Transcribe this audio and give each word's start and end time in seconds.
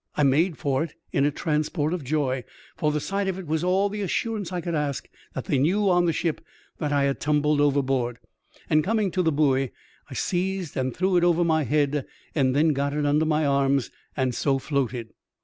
I 0.17 0.23
made 0.23 0.57
for 0.57 0.81
it 0.81 0.95
in 1.13 1.25
a 1.25 1.29
transport 1.29 1.93
of 1.93 2.03
joy, 2.03 2.43
for 2.75 2.91
the 2.91 2.99
sight 2.99 3.27
of 3.27 3.37
it 3.37 3.45
was 3.45 3.63
all 3.63 3.87
the 3.87 4.01
assurance 4.01 4.51
I 4.51 4.59
could 4.59 4.73
ask 4.73 5.07
that 5.35 5.45
they 5.45 5.59
knew 5.59 5.91
on 5.91 6.05
the 6.07 6.11
ship 6.11 6.43
that 6.79 6.91
I 6.91 7.03
had 7.03 7.19
tumbled 7.19 7.61
overboard, 7.61 8.17
and, 8.67 8.83
coming 8.83 9.11
to 9.11 9.21
the 9.21 9.31
buoy, 9.31 9.69
I 10.09 10.15
seized 10.15 10.75
and 10.75 10.91
threw 10.97 11.17
it 11.17 11.23
over 11.23 11.43
my 11.43 11.65
head, 11.65 12.07
and 12.33 12.55
then 12.55 12.69
got 12.69 12.95
it 12.95 13.05
under 13.05 13.25
my 13.25 13.45
arms 13.45 13.91
and 14.17 14.33
so 14.33 14.57
floated. 14.57 15.13